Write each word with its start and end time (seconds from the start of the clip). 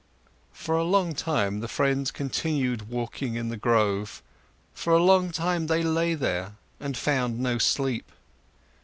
For 0.51 0.75
a 0.75 0.83
long 0.83 1.13
time, 1.13 1.59
the 1.59 1.67
friends 1.67 2.09
continued 2.09 2.89
walking 2.89 3.35
in 3.35 3.49
the 3.49 3.55
grove; 3.55 4.23
for 4.73 4.93
a 4.93 4.97
long 5.03 5.31
time, 5.31 5.67
they 5.67 5.83
lay 5.83 6.15
there 6.15 6.55
and 6.79 6.97
found 6.97 7.39
no 7.39 7.59
sleep. 7.59 8.11